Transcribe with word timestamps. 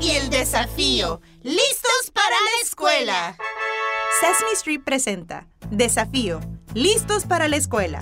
Y 0.00 0.10
el 0.10 0.28
desafío. 0.28 1.22
¡Listos 1.42 2.10
para 2.12 2.28
la 2.28 2.62
escuela! 2.62 3.36
Sesame 4.20 4.52
Street 4.52 4.80
presenta 4.84 5.46
Desafío. 5.70 6.40
Listos 6.74 7.24
para 7.24 7.48
la 7.48 7.56
escuela. 7.56 8.00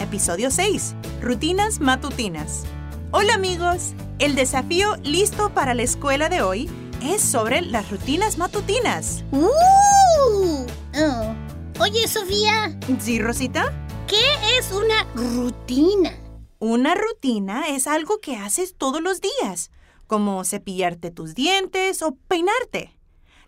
Episodio 0.00 0.50
6. 0.50 0.96
Rutinas 1.22 1.78
matutinas. 1.78 2.64
Hola 3.12 3.34
amigos. 3.34 3.94
El 4.18 4.34
desafío 4.34 4.96
listo 5.04 5.50
para 5.54 5.74
la 5.74 5.82
escuela 5.82 6.28
de 6.28 6.42
hoy 6.42 6.68
es 7.02 7.22
sobre 7.22 7.62
las 7.62 7.88
rutinas 7.90 8.36
matutinas. 8.36 9.24
¡Uh! 9.30 10.66
Oh. 10.96 11.34
Oye, 11.80 12.08
Sofía, 12.08 12.76
¿Sí, 12.98 13.20
Rosita? 13.20 13.72
¿qué 14.08 14.58
es 14.58 14.72
una 14.72 15.04
rutina? 15.14 16.12
Una 16.58 16.96
rutina 16.96 17.68
es 17.68 17.86
algo 17.86 18.18
que 18.18 18.34
haces 18.36 18.74
todos 18.76 19.00
los 19.00 19.20
días, 19.20 19.70
como 20.08 20.42
cepillarte 20.44 21.12
tus 21.12 21.36
dientes 21.36 22.02
o 22.02 22.16
peinarte. 22.26 22.98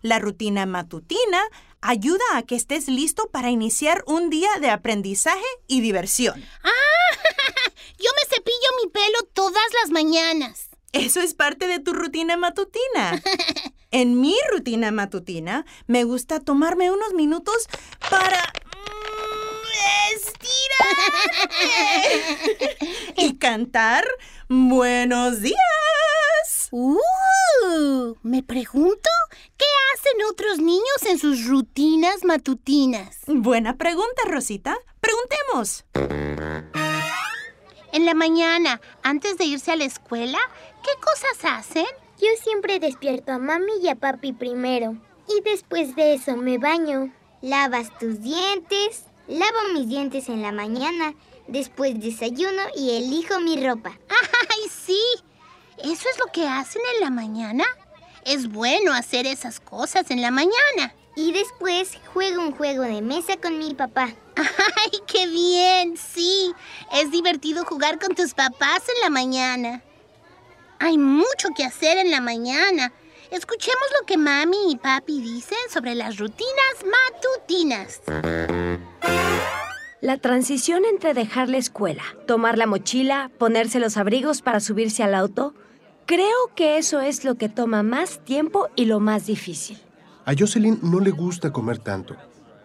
La 0.01 0.19
rutina 0.19 0.65
matutina 0.65 1.41
ayuda 1.81 2.23
a 2.35 2.43
que 2.43 2.55
estés 2.55 2.87
listo 2.87 3.29
para 3.31 3.49
iniciar 3.49 4.03
un 4.07 4.29
día 4.29 4.49
de 4.61 4.69
aprendizaje 4.69 5.43
y 5.67 5.81
diversión. 5.81 6.39
Yo 7.97 8.09
me 8.15 8.35
cepillo 8.35 8.69
mi 8.83 8.89
pelo 8.89 9.23
todas 9.33 9.65
las 9.81 9.91
mañanas. 9.91 10.69
Eso 10.93 11.19
es 11.19 11.33
parte 11.33 11.67
de 11.67 11.79
tu 11.79 11.93
rutina 11.93 12.37
matutina. 12.37 13.21
En 13.93 14.21
mi 14.21 14.37
rutina 14.49 14.89
matutina 14.89 15.65
me 15.85 16.05
gusta 16.05 16.39
tomarme 16.39 16.91
unos 16.91 17.13
minutos 17.13 17.67
para 18.09 18.41
mm, 18.41 20.15
estirarme 20.15 20.61
y 23.17 23.37
cantar 23.37 24.07
buenos 24.47 25.41
días. 25.41 25.80
¡Uh! 26.73 28.15
Me 28.23 28.43
pregunto, 28.43 29.09
¿qué 29.57 29.65
hacen 29.93 30.23
otros 30.31 30.59
niños 30.59 31.05
en 31.05 31.19
sus 31.19 31.45
rutinas 31.45 32.23
matutinas? 32.23 33.19
Buena 33.27 33.75
pregunta, 33.75 34.21
Rosita. 34.25 34.77
Preguntemos. 35.01 35.83
En 37.91 38.05
la 38.05 38.13
mañana, 38.13 38.79
antes 39.03 39.37
de 39.37 39.43
irse 39.43 39.73
a 39.73 39.75
la 39.75 39.83
escuela, 39.83 40.39
¿qué 40.81 40.91
cosas 41.01 41.57
hacen? 41.57 41.85
Yo 42.21 42.27
siempre 42.41 42.79
despierto 42.79 43.33
a 43.33 43.37
mami 43.37 43.73
y 43.81 43.89
a 43.89 43.95
papi 43.95 44.31
primero. 44.31 44.95
Y 45.27 45.41
después 45.41 45.93
de 45.97 46.13
eso 46.13 46.37
me 46.37 46.57
baño. 46.57 47.11
Lavas 47.41 47.89
tus 47.99 48.21
dientes. 48.21 49.07
Lavo 49.27 49.73
mis 49.73 49.89
dientes 49.89 50.29
en 50.29 50.41
la 50.41 50.53
mañana. 50.53 51.15
Después 51.49 51.99
desayuno 51.99 52.61
y 52.77 52.91
elijo 52.91 53.41
mi 53.41 53.61
ropa. 53.61 53.99
¡Ay, 54.09 54.69
sí! 54.69 55.01
¿Eso 55.83 56.07
es 56.09 56.19
lo 56.19 56.31
que 56.31 56.47
hacen 56.47 56.81
en 56.95 57.01
la 57.01 57.09
mañana? 57.09 57.65
Es 58.23 58.47
bueno 58.49 58.93
hacer 58.93 59.25
esas 59.25 59.59
cosas 59.59 60.11
en 60.11 60.21
la 60.21 60.29
mañana. 60.29 60.93
Y 61.15 61.33
después 61.33 61.97
juego 62.13 62.41
un 62.41 62.51
juego 62.51 62.83
de 62.83 63.01
mesa 63.01 63.37
con 63.37 63.57
mi 63.57 63.73
papá. 63.73 64.09
¡Ay, 64.35 64.99
qué 65.07 65.27
bien! 65.27 65.97
Sí, 65.97 66.53
es 66.93 67.11
divertido 67.11 67.65
jugar 67.65 67.99
con 67.99 68.15
tus 68.15 68.33
papás 68.33 68.83
en 68.95 69.01
la 69.01 69.09
mañana. 69.09 69.81
Hay 70.79 70.97
mucho 70.97 71.49
que 71.55 71.65
hacer 71.65 71.97
en 71.97 72.11
la 72.11 72.21
mañana. 72.21 72.93
Escuchemos 73.31 73.85
lo 73.99 74.05
que 74.05 74.17
mami 74.17 74.71
y 74.71 74.75
papi 74.77 75.21
dicen 75.21 75.57
sobre 75.69 75.95
las 75.95 76.17
rutinas 76.17 76.85
matutinas. 76.85 78.01
La 80.01 80.17
transición 80.17 80.83
entre 80.85 81.13
dejar 81.13 81.49
la 81.49 81.57
escuela, 81.57 82.03
tomar 82.27 82.57
la 82.57 82.65
mochila, 82.65 83.29
ponerse 83.37 83.79
los 83.79 83.97
abrigos 83.97 84.41
para 84.41 84.59
subirse 84.59 85.03
al 85.03 85.13
auto, 85.13 85.53
creo 86.05 86.51
que 86.55 86.77
eso 86.77 87.01
es 87.01 87.23
lo 87.23 87.35
que 87.35 87.49
toma 87.49 87.83
más 87.83 88.19
tiempo 88.23 88.69
y 88.75 88.85
lo 88.85 88.99
más 88.99 89.27
difícil. 89.27 89.77
A 90.25 90.33
Jocelyn 90.37 90.79
no 90.83 90.99
le 90.99 91.11
gusta 91.11 91.51
comer 91.51 91.79
tanto. 91.79 92.15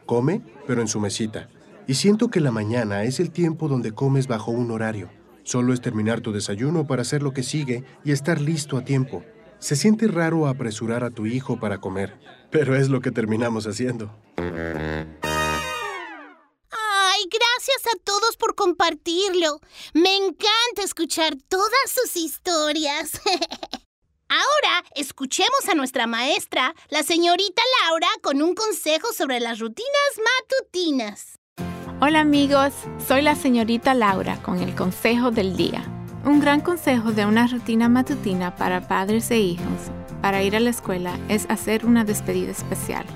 Come, 0.05 0.43
pero 0.67 0.81
en 0.81 0.89
su 0.89 1.01
mesita. 1.01 1.49
Y 1.87 1.95
siento 1.95 2.29
que 2.29 2.41
la 2.41 2.51
mañana 2.51 3.05
es 3.05 3.21
el 3.21 3.31
tiempo 3.31 3.69
donde 3.69 3.93
comes 3.93 4.27
bajo 4.27 4.51
un 4.51 4.71
horario. 4.71 5.09
Solo 5.45 5.73
es 5.73 5.81
terminar 5.81 6.21
tu 6.21 6.33
desayuno 6.33 6.87
para 6.87 7.03
hacer 7.03 7.23
lo 7.23 7.33
que 7.33 7.43
sigue 7.43 7.85
y 8.05 8.11
estar 8.11 8.41
listo 8.41 8.77
a 8.77 8.85
tiempo. 8.85 9.23
Se 9.59 9.77
siente 9.77 10.09
raro 10.09 10.49
apresurar 10.49 11.05
a 11.05 11.11
tu 11.11 11.27
hijo 11.27 11.59
para 11.59 11.79
comer, 11.79 12.15
pero 12.51 12.75
es 12.75 12.89
lo 12.89 13.01
que 13.01 13.11
terminamos 13.11 13.67
haciendo. 13.67 14.11
¡Ay, 17.97 18.01
gracias 18.01 18.01
a 18.01 18.05
todos 18.05 18.37
por 18.37 18.55
compartirlo! 18.55 19.61
Me 19.95 20.17
encanta 20.17 20.83
escuchar 20.85 21.35
todas 21.49 21.71
sus 21.87 22.17
historias. 22.17 23.21
Ahora 24.29 24.85
escuchemos 24.95 25.69
a 25.71 25.75
nuestra 25.75 26.07
maestra, 26.07 26.75
la 26.89 27.03
señorita 27.03 27.63
Laura, 27.83 28.09
con 28.23 28.43
un 28.43 28.55
consejo 28.55 29.13
sobre 29.13 29.41
las 29.41 29.61
rutinas 29.61 29.91
matutinas. 30.19 31.39
Hola 32.01 32.21
amigos, 32.21 32.73
soy 33.07 33.23
la 33.23 33.35
señorita 33.35 33.95
Laura 33.95 34.43
con 34.43 34.61
el 34.61 34.75
consejo 34.75 35.31
del 35.31 35.57
día. 35.57 35.85
Un 36.25 36.41
gran 36.41 36.61
consejo 36.61 37.13
de 37.13 37.25
una 37.25 37.47
rutina 37.47 37.89
matutina 37.89 38.57
para 38.57 38.89
padres 38.89 39.31
e 39.31 39.39
hijos 39.39 39.91
para 40.21 40.43
ir 40.43 40.57
a 40.57 40.61
la 40.61 40.71
escuela 40.71 41.19
es 41.29 41.47
hacer 41.49 41.87
una 41.87 42.05
despedida 42.05 42.51
especial. 42.51 43.07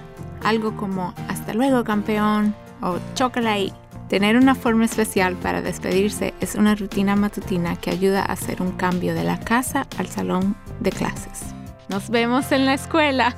Algo 0.42 0.76
como 0.76 1.12
hasta 1.28 1.54
luego 1.54 1.82
campeón 1.82 2.54
o 2.80 2.98
chocolate. 3.14 3.89
Tener 4.10 4.37
una 4.37 4.56
forma 4.56 4.87
especial 4.87 5.37
para 5.37 5.62
despedirse 5.62 6.34
es 6.41 6.56
una 6.56 6.75
rutina 6.75 7.15
matutina 7.15 7.76
que 7.76 7.91
ayuda 7.91 8.22
a 8.22 8.32
hacer 8.32 8.60
un 8.60 8.72
cambio 8.72 9.15
de 9.15 9.22
la 9.22 9.38
casa 9.38 9.87
al 9.98 10.09
salón 10.09 10.56
de 10.81 10.91
clases. 10.91 11.54
Nos 11.88 12.10
vemos 12.10 12.50
en 12.50 12.66
la 12.66 12.75
escuela. 12.75 13.37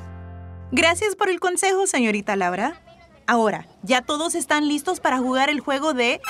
Gracias 0.71 1.15
por 1.15 1.29
el 1.29 1.41
consejo, 1.41 1.87
señorita 1.87 2.37
Laura. 2.37 2.81
Ahora, 3.27 3.67
¿ya 3.83 4.01
todos 4.01 4.35
están 4.35 4.67
listos 4.67 4.99
para 4.99 5.19
jugar 5.19 5.51
el 5.51 5.61
juego 5.61 5.93
de... 5.93 6.23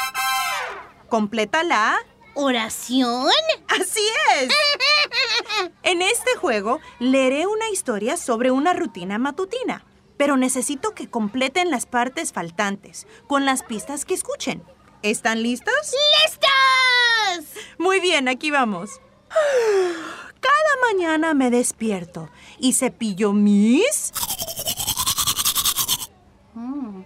Completa 1.09 1.63
la... 1.63 1.95
¿Oración? 2.35 3.31
Así 3.69 4.05
es. 4.41 4.49
En 5.85 6.03
este 6.03 6.35
juego 6.41 6.81
leeré 6.99 7.47
una 7.47 7.69
historia 7.71 8.17
sobre 8.17 8.51
una 8.51 8.73
rutina 8.73 9.19
matutina, 9.19 9.85
pero 10.23 10.37
necesito 10.37 10.95
que 10.95 11.11
completen 11.11 11.73
las 11.73 11.85
partes 11.85 12.33
faltantes 12.33 13.09
con 13.27 13.45
las 13.45 13.65
pistas 13.65 14.05
que 14.05 14.15
escuchen. 14.15 14.63
¿Están 15.03 15.43
listos? 15.43 15.75
¡Listos! 16.23 17.61
Muy 17.77 17.99
bien, 17.99 18.29
aquí 18.29 18.53
vamos. 18.53 19.01
Cada 19.29 20.93
mañana 20.93 21.35
me 21.35 21.51
despierto 21.51 22.31
y 22.61 22.75
cepillo 22.75 23.33
mis... 23.33 24.13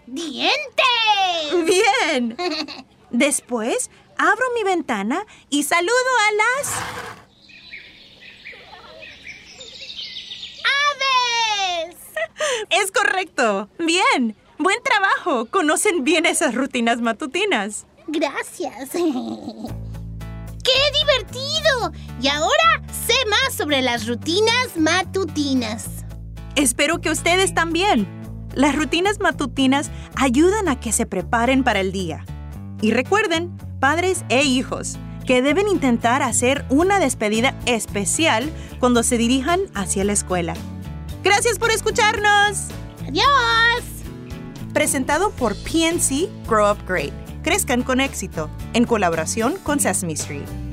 ¡Dientes! 0.06 1.64
Bien. 1.64 2.36
Después 3.10 3.90
abro 4.18 4.44
mi 4.54 4.62
ventana 4.62 5.24
y 5.48 5.62
saludo 5.62 5.90
a 6.28 6.32
las... 6.34 7.25
Es 12.86 12.92
correcto. 12.92 13.68
Bien. 13.80 14.36
Buen 14.58 14.78
trabajo. 14.84 15.46
Conocen 15.46 16.04
bien 16.04 16.24
esas 16.24 16.54
rutinas 16.54 17.00
matutinas. 17.00 17.84
Gracias. 18.06 18.90
¡Qué 18.92 19.02
divertido! 21.00 21.90
Y 22.22 22.28
ahora 22.28 22.80
sé 23.04 23.14
más 23.28 23.54
sobre 23.56 23.82
las 23.82 24.06
rutinas 24.06 24.76
matutinas. 24.76 25.88
Espero 26.54 27.00
que 27.00 27.10
ustedes 27.10 27.54
también. 27.54 28.06
Las 28.54 28.76
rutinas 28.76 29.18
matutinas 29.18 29.90
ayudan 30.14 30.68
a 30.68 30.78
que 30.78 30.92
se 30.92 31.06
preparen 31.06 31.64
para 31.64 31.80
el 31.80 31.90
día. 31.90 32.24
Y 32.82 32.92
recuerden, 32.92 33.50
padres 33.80 34.24
e 34.28 34.44
hijos, 34.44 34.96
que 35.26 35.42
deben 35.42 35.66
intentar 35.66 36.22
hacer 36.22 36.64
una 36.68 37.00
despedida 37.00 37.58
especial 37.66 38.48
cuando 38.78 39.02
se 39.02 39.18
dirijan 39.18 39.62
hacia 39.74 40.04
la 40.04 40.12
escuela. 40.12 40.54
Gracias 41.26 41.58
por 41.58 41.72
escucharnos. 41.72 42.68
¡Adiós! 43.04 43.24
Presentado 44.72 45.32
por 45.32 45.56
PNC 45.56 46.28
Grow 46.46 46.70
Up 46.70 46.78
Great. 46.86 47.12
Crezcan 47.42 47.82
con 47.82 48.00
éxito, 48.00 48.48
en 48.74 48.84
colaboración 48.84 49.56
con 49.64 49.80
Sesame 49.80 50.12
Street. 50.12 50.65